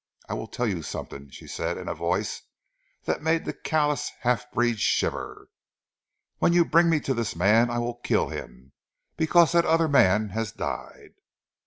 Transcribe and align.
"I 0.27 0.33
will 0.33 0.47
tell 0.47 0.65
you 0.65 0.81
something," 0.81 1.29
she 1.29 1.45
said 1.45 1.77
in 1.77 1.87
a 1.87 1.93
voice 1.93 2.41
that 3.03 3.21
made 3.21 3.45
the 3.45 3.53
callous 3.53 4.09
half 4.21 4.51
breed 4.51 4.79
shiver. 4.79 5.49
"When 6.39 6.53
you 6.53 6.65
bring 6.65 6.89
me 6.89 6.99
to 7.01 7.13
this 7.13 7.35
man 7.35 7.69
I 7.69 7.77
will 7.77 7.97
kill 7.99 8.29
him 8.29 8.71
because 9.15 9.51
that 9.51 9.63
other 9.63 9.87
man 9.87 10.29
has 10.29 10.51
died!" 10.53 11.13